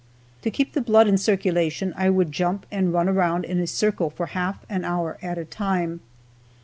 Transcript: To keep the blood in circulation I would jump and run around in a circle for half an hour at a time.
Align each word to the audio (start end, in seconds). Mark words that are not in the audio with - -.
To 0.41 0.49
keep 0.49 0.73
the 0.73 0.81
blood 0.81 1.07
in 1.07 1.19
circulation 1.19 1.93
I 1.95 2.09
would 2.09 2.31
jump 2.31 2.65
and 2.71 2.91
run 2.91 3.07
around 3.07 3.45
in 3.45 3.59
a 3.59 3.67
circle 3.67 4.09
for 4.09 4.25
half 4.33 4.65
an 4.67 4.83
hour 4.83 5.19
at 5.21 5.37
a 5.37 5.45
time. 5.45 5.99